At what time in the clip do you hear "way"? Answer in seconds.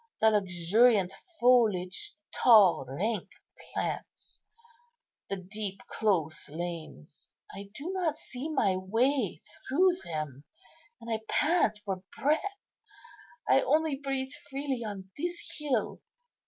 8.77-9.39